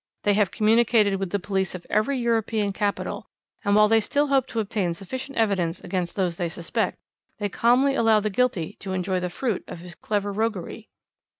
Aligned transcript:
They 0.23 0.33
have 0.33 0.49
communicated 0.49 1.17
with 1.17 1.29
the 1.29 1.37
police 1.37 1.75
of 1.75 1.85
every 1.87 2.17
European 2.17 2.73
capital; 2.73 3.27
and 3.63 3.75
while 3.75 3.87
they 3.87 3.99
still 3.99 4.29
hope 4.29 4.47
to 4.47 4.59
obtain 4.59 4.95
sufficient 4.95 5.37
evidence 5.37 5.79
against 5.79 6.15
those 6.15 6.37
they 6.37 6.49
suspect, 6.49 6.97
they 7.37 7.49
calmly 7.49 7.93
allow 7.93 8.19
the 8.19 8.31
guilty 8.31 8.73
to 8.79 8.93
enjoy 8.93 9.19
the 9.19 9.29
fruit 9.29 9.63
of 9.67 9.77
his 9.81 9.93
clever 9.93 10.33
roguery." 10.33 10.89